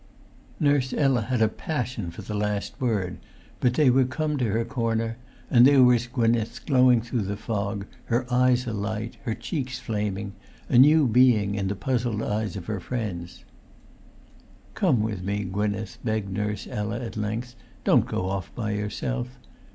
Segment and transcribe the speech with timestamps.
[0.59, 3.19] Nurse Ella had a passion for the last word,
[3.59, 5.15] but they were come to her corner,
[5.47, 10.33] and there was Gwynneth glowing through the fog, her eyes alight, her cheeks flaming,
[10.67, 13.31] a new being in the puzzled eyes of her friend.
[14.73, 19.37] "Come with me, Gwynneth," begged Nurse Ella, at length; "don't go off by yourself.